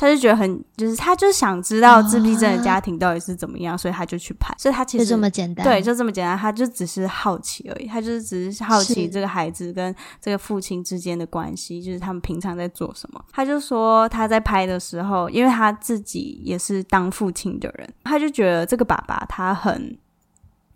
[0.00, 4.54] 他就觉得很，就是他就想知道自闭症的家庭到底是怎么样，啊、所以他就去拍。
[4.56, 6.38] 所以他其实就这么简单，对，就这么简单。
[6.38, 13.22] 他就只是好奇而已，他就是只是好奇这个孩子跟这个父亲之间的关系，就是他们平常在做什么。
[13.30, 19.98] 他就说他在拍的时候，因为他自己也是当父亲的人，他就觉得这个爸爸他很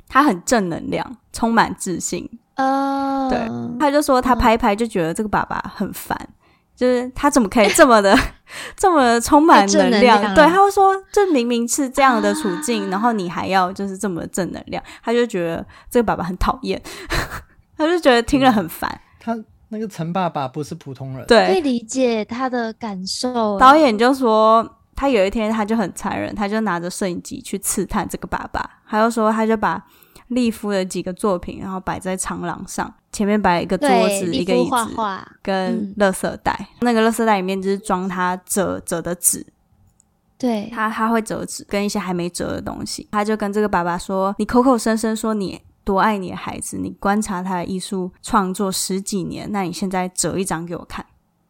[0.06, 2.28] 他很正能量，充满自信。
[2.56, 3.50] 哦，对，
[3.80, 6.16] 他就说他拍一拍就觉得这个爸爸很烦。
[6.76, 8.16] 就是他怎么可以这么的
[8.76, 9.90] 这么充满能量？
[9.90, 16.80] 能量对，他会说，这明明是这样的处境，啊、 然后你还要就是这么正能量，他就觉得这个爸爸很讨厌，
[17.78, 19.00] 他就觉得听了很烦。
[19.20, 19.36] 他
[19.68, 23.58] 那个陈爸爸不是普通人，对，可以理解他的感受。
[23.58, 29.82] 导演就说，他有一天他就很残忍，他就拿着摄影机去刺探这个爸爸，他就说他就把。
[30.28, 36.56] 利夫的几个作品，然后摆在长廊上，前面摆一个桌子、一个椅子画画跟垃圾袋。
[36.60, 39.46] 嗯、那个垃圾袋里面就是装他折折的纸，
[40.38, 43.06] 对他他会折纸跟一些还没折的东西。
[43.12, 51.04] 他就跟这个爸爸说：“你口口声声说你多爱你的孩子，你观察他的艺术创作十几年，那你现在折一张给我看。”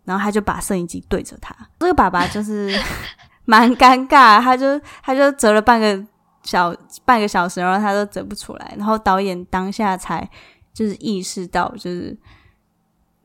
[0.05, 2.79] 然后他就把摄影机对着他，这个爸爸就是
[3.47, 6.05] 蛮尴尬，他就他就折了半个。
[6.45, 6.73] 小
[7.05, 10.29] 半个小时，然后他都折不出来，然后导演当下才
[10.73, 12.17] 就是意识到，就是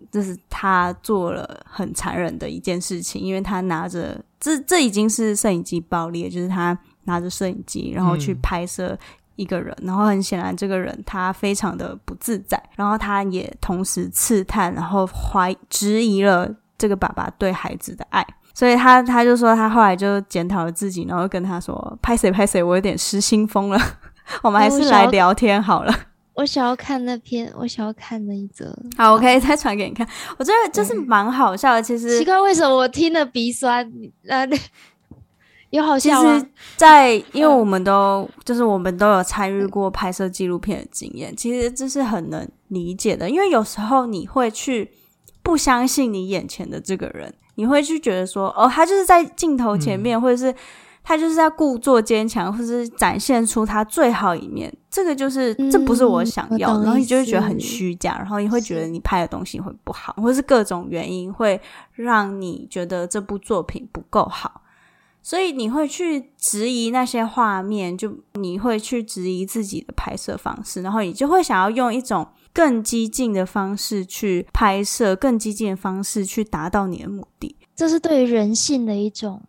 [0.10, 8.98] 这是他做了很残忍的一件事情，因为他拿着这这已经是摄影机暴力，就是他拿着摄影机，然后去拍摄
[9.36, 18.26] 一个人，嗯、然后很显然这个人他非常的不自在，然后他也同时刺探，然后怀质疑了这个爸爸对孩子的爱。
[18.60, 23.80] 所以他他就说，他后来就检讨了自己，然后跟他说：“拍谁拍谁，我有点失心疯了，
[24.44, 25.96] 我们还是来聊天好了。”
[26.36, 28.78] 我想要看那篇，我想要看那一则。
[28.98, 30.06] 好，我可以再传给你看。
[30.38, 31.82] 我觉得就是蛮好笑的。
[31.82, 33.90] 其实奇怪，为什么我听了鼻酸？
[34.28, 34.46] 呃，
[35.72, 36.38] 有好笑吗？
[36.38, 43.30] 其实在因为我们都就是我们都有参与过拍摄纪录片的经验，其实这是很能理解的。
[43.30, 44.92] 因为有时候你会去
[45.42, 47.34] 不相信你眼前的这个人。
[47.60, 50.56] 你会去觉得说，哦，他就是在镜头前面，嗯、或者是
[51.04, 54.74] 他就是在故作坚强，或者是展现出他最好一面。
[54.90, 61.60] 这个就是，嗯、这不是我想要的，然后你就会觉得很虚假，然后你会觉得你拍的东西会不好，是或是各种原因会
[61.96, 64.62] 让你觉得这部作品不够好，
[65.22, 72.26] 所以你会去质疑那些画面，就你会去质疑自己的拍摄方式，然后你就会想要用一种。
[72.54, 79.42] 更激进的方式去拍摄，更激进的方式去达到你的目的，这是对于人性的一种，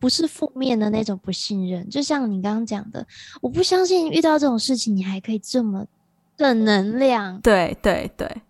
[0.00, 1.88] 不是负面的那种不信任。
[1.88, 3.06] 就像你刚刚讲的，
[3.40, 5.86] 我不相信遇到这种事情你还可以这么
[6.36, 7.40] 正能量。
[7.40, 8.42] 对对对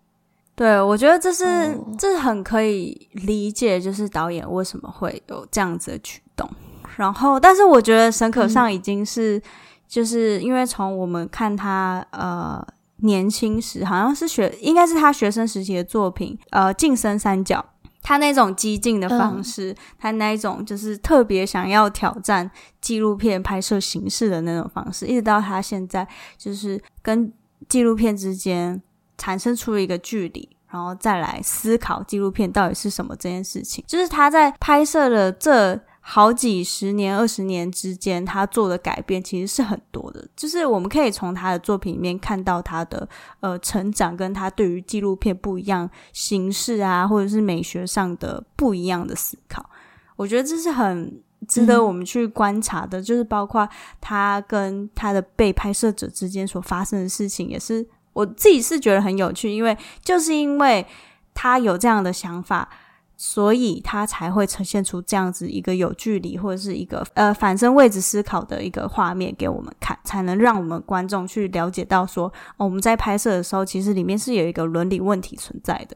[0.55, 6.49] 对，我觉得这是、哦、这是很可以理解，就是导演为什么会有这样子的举动。
[6.95, 9.41] 然后，但是我觉得沈可尚已经是，嗯、
[9.87, 12.65] 就是因为从我们看他呃。
[13.05, 17.63] 年轻时好像是学，应该是他学生时期的作品，呃，晋升三角，
[18.01, 22.49] 他那种激进的方式，他那种就是特别想要挑战
[22.81, 27.31] 纪录片拍摄形式的那种方式，一直到他现在就是跟
[27.69, 28.81] 纪录片之间
[29.17, 35.79] 产生出一个距离，然后再来思考纪录片到底是什么这件事情，就是他在拍摄了这。
[36.07, 40.23] 好几十年、二十年之间，他做的改变其实是很多的。
[40.35, 49.67] 就是我们可以从他的作品里面看到他的呃成长，跟他对于纪录片不一样形式啊，或者是美学上的不一样的思考。
[50.15, 53.01] 我觉得这是很值得我们去观察的。
[53.01, 53.67] 嗯、就是包括
[53.99, 57.83] 他跟他的被拍摄者之间所发生的事情，也是
[58.13, 60.85] 我自己是觉得很有趣，因为就是因为
[61.33, 62.69] 他有这样的想法。
[63.17, 75.95] 所以他才会呈现出这样子一个有距离或者是一个呃反身位置思考的一个画面给我们看，才能让我们观众去了解到说，哦，我们在拍摄的时候，其实里面是有一个伦理问题存在的。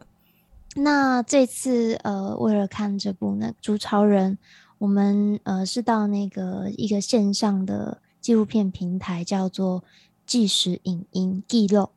[0.76, 4.34] 那这次呃，为了看这部那《朱超人》，
[4.78, 9.84] 我们呃是到那个一个线上的纪录片平台叫做
[10.26, 11.90] 纪实影音记录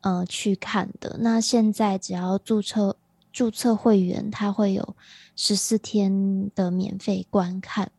[0.00, 1.18] 呃去看的。
[1.20, 2.96] 那现在只要注册。
[3.36, 4.96] 注册会员，他会有
[5.36, 7.92] 十四天的免费观看。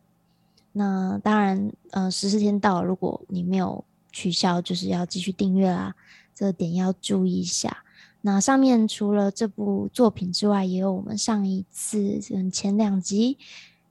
[0.72, 5.96] 那当然，呃，十四天到了，如果你没有取消，就是要继续订阅啦。
[6.34, 7.84] 这点要注意一下。
[8.22, 12.20] 那上面除了这部作品之外，也有我们上一次
[12.52, 13.38] 前两集，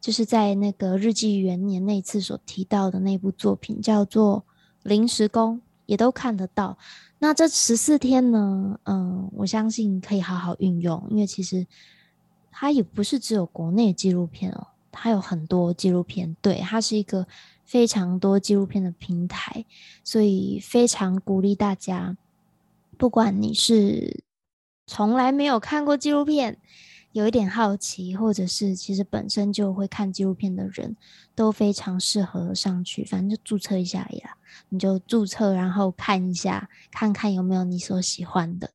[0.00, 4.44] 就是在那个日记元年那次所提到的那部作品，叫做
[4.88, 6.76] 《临时工》，也都看得到。
[7.18, 11.66] 那这十四天呢，嗯，我相信可以好好运用，因为其实
[12.50, 17.26] 它也不是只有国内纪录片哦，它有很多纪录片，对，它是一个
[17.64, 19.64] 非常多纪录片的平台，
[20.04, 22.16] 所以非常鼓励大家，
[22.98, 24.22] 不管你是
[24.86, 26.58] 从来没有看过纪录片，
[27.12, 30.94] 有一点好奇，或者是其实本身就会看纪录片的人，
[31.34, 33.04] 都非常适合上去。
[33.04, 34.35] 反正就注册一下呀，
[34.68, 38.70] 你就注册，然后看一下，看看有没有你所喜欢的。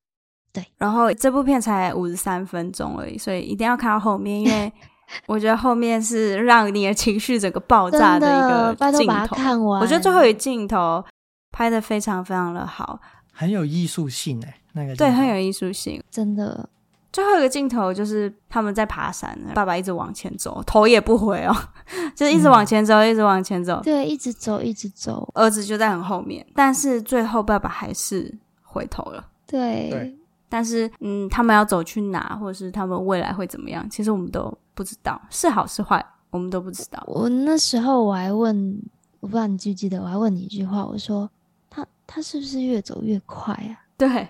[0.53, 4.71] 对，然后这部片才五十三分钟而已，所以一定要看到后面，因为
[5.25, 9.35] 我觉得后面是让你的情绪整个爆炸的一个镜头。
[9.35, 9.81] 看完。
[9.81, 11.03] 我觉得最后一镜头
[11.51, 12.99] 拍的非常非常的好，
[13.31, 16.69] 很有艺术性哎，那个对，很有艺术性，真的。
[17.11, 21.55] 最后一个镜头就是他们在爬山，爸爸一直往前走，头也不回哦，
[22.15, 25.29] 就是一直往前走，嗯、一直往前走，对，一直走，一直走。
[25.35, 28.33] 儿子就在很后面，但是最后爸爸还是
[28.63, 29.27] 回头了。
[29.45, 30.17] 对，对。
[30.47, 37.01] 但是，嗯，他们要走去哪，或者是他们未来会怎么样，其实我们都不知道，是好是坏，我们都不知道。
[37.07, 38.81] 我那时候我还问，
[39.21, 41.29] 我不知道你记不记得，我还问你一句话，我说
[41.69, 43.79] 他他是不是越走越快啊？
[43.97, 44.27] 对。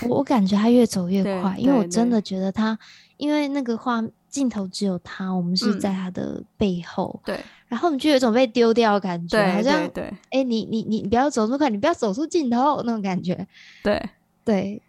[0.00, 2.78] 我我感觉他越走越快，因为我真的觉得他，
[3.18, 13.46] 因为那个画镜头只有他，我们是在他的背后，嗯、对，然后我们就有一种被丢掉的感觉，对好像对，哎、欸，你你你不要走那么快，你不要走出镜头那种感觉，
[13.82, 14.02] 对。
[14.44, 14.82] 对，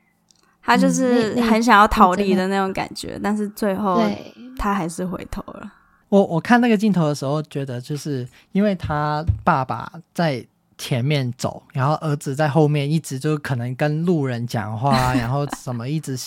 [0.63, 5.71] 他就是很想要逃离的那种感觉，嗯、但是最后对他还是回头了。
[6.09, 10.43] 我我看那个镜头的时候，觉得就是因为他爸爸在。
[10.77, 16.17] 前面走，然后儿子在后面一直就可能跟路人讲话， 然后什么一直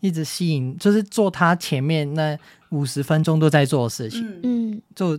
[0.00, 2.38] 一直吸引，就是做他前面那
[2.70, 4.40] 五十分钟都在做的事情。
[4.42, 5.18] 嗯，就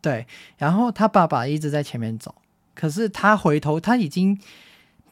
[0.00, 0.26] 对。
[0.56, 2.34] 然后他爸爸一直在前面走，
[2.74, 4.38] 可是他回头，他已经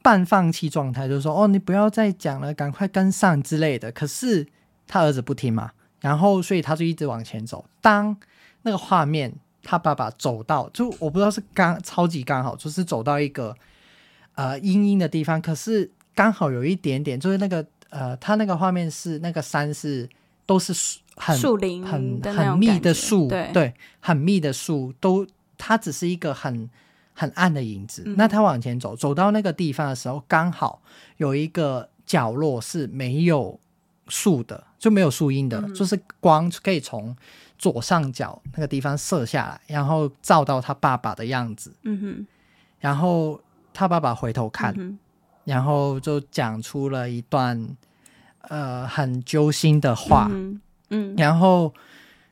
[0.02, 4.46] 半放弃状态，就是说：“哦，你不要再讲了，赶快跟上之类的。”可是
[4.86, 7.64] 他儿子不听嘛，然后所以他就一直往前走。
[7.80, 8.16] 当
[8.62, 9.32] 那个画面。
[9.68, 13.52] 他爸爸走到，就我不知道是刚超级刚好，就是走到一个
[14.36, 20.08] 呃阴阴的地方，可是刚好有一点点，就是那个呃，他那个画面是那个山是
[20.46, 25.26] 都是树，很树林很很密的树，对对，很密的树，都
[25.58, 26.70] 它只是一个很
[27.12, 28.04] 很暗的影子。
[28.06, 30.80] 嗯、那他往前走，走到那个地方的时候，刚好
[31.16, 33.58] 有一个角落是没有
[34.06, 37.16] 树的，就没有树荫的，嗯、就是光可以从。
[37.59, 41.74] 左上角那个地方射下来，然后照到他爸爸的样子。
[41.82, 42.26] 嗯哼，
[42.78, 43.40] 然后
[43.72, 44.98] 他爸爸回头看，嗯、
[45.44, 47.76] 然后就讲出了一段
[48.42, 50.28] 呃很揪心的话。
[50.30, 51.72] 嗯，嗯，然后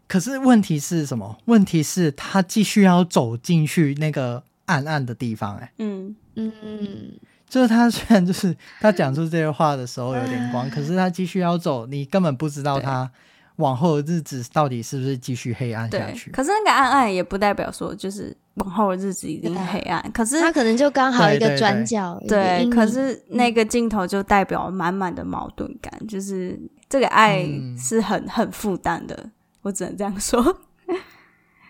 [0.06, 1.38] 可是问题是什么？
[1.46, 5.62] 问题是他继续要走进去那个暗暗的地方，欸。
[5.62, 7.12] 哎，嗯嗯嗯，
[7.48, 13.10] 就是他虽然就是他讲出这些话的时候有点光，可是他继续要走，你根本不知道他。
[13.56, 16.30] 往后的日子到底是不是继续黑暗下去？
[16.30, 20.10] 可是那个暗暗也不代表说就是往后的日子一定黑暗。
[20.12, 22.68] 可是他可能就刚好一个转角，对。
[22.70, 27.46] 可是那个镜头就代表满满的矛盾感，嗯、就是这个爱
[27.78, 29.30] 是很很负担的。
[29.62, 30.58] 我只能这样说。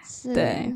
[0.05, 0.75] 是对。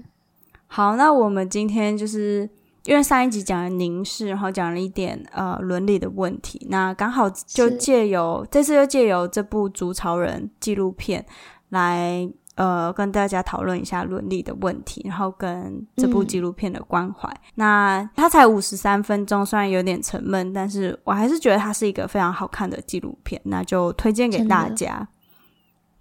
[0.66, 2.48] 好，那我们今天就是。
[2.88, 11.22] 因为上一集讲了凝视，然后讲了一点呃伦理的问题，那刚好就借由这次就借由这部《竹巢人》纪录片
[11.68, 17.28] 来呃跟大家讨论一下伦理的问题，然后跟这部纪录片的关怀。
[17.28, 25.06] 嗯、那它才五十三分钟，虽然有点沉闷，但是我还是觉得它是一个非常好看的纪录片，那就推荐给大家。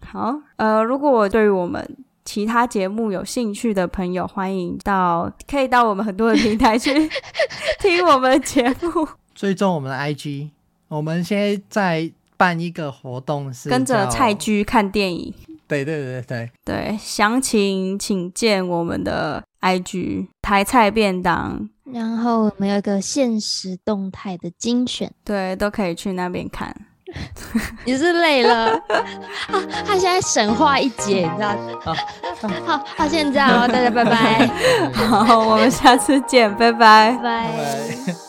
[0.06, 1.98] 好，呃，如果我对于我们。
[2.28, 6.92] 其他节目有兴趣的朋友，欢迎到可以到我们很多的平台去
[7.80, 10.50] 听我们节目，追踪我们的 IG。
[10.90, 15.34] 我们现在在办一个活动，是跟着蔡居看电影。
[15.70, 21.70] 对对对对对，详情请见我们的 IG 台菜便当。
[21.86, 26.87] 然后我们有一个限时动态的精选，对，都可以去那边看。
[27.86, 28.80] 你是累了啊？
[29.86, 31.56] 他现在神话一姐，你知道？
[31.84, 31.94] 好，
[32.66, 34.48] 好，好，现在哦，大家拜拜。
[34.94, 38.27] 好，我们下次见，拜拜，拜拜。